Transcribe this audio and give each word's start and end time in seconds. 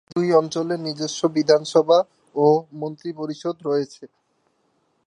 এই 0.03 0.13
দুই 0.15 0.29
অঞ্চলের 0.33 0.79
নিজস্ব 0.79 1.21
বিধানসভা 1.35 1.99
ও 2.35 2.45
মন্ত্রিপরিষদ 2.73 3.55
রয়েছে। 3.65 4.03